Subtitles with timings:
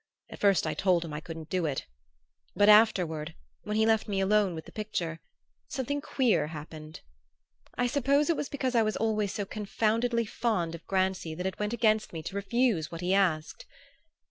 [0.31, 1.85] At first I told him I couldn't do it
[2.55, 5.19] but afterward, when he left me alone with the picture,
[5.67, 7.01] something queer happened.
[7.77, 11.59] I suppose it was because I was always so confoundedly fond of Grancy that it
[11.59, 13.67] went against me to refuse what he asked.